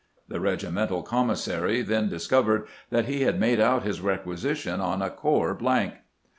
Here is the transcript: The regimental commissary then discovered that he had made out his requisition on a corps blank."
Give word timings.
The 0.27 0.39
regimental 0.39 1.03
commissary 1.03 1.83
then 1.83 2.09
discovered 2.09 2.65
that 2.89 3.05
he 3.05 3.21
had 3.21 3.39
made 3.39 3.59
out 3.59 3.83
his 3.83 4.01
requisition 4.01 4.79
on 4.81 4.99
a 5.03 5.11
corps 5.11 5.53
blank." 5.53 5.93